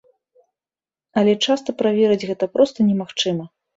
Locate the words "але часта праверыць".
1.21-2.27